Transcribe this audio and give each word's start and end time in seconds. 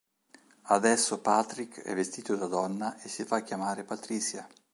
Adesso 0.63 1.21
Patrick 1.21 1.83
è 1.83 1.93
vestito 1.93 2.35
da 2.35 2.47
donna 2.47 2.99
e 3.01 3.07
si 3.07 3.23
fa 3.23 3.43
chiamare 3.43 3.83
"Patricia". 3.83 4.47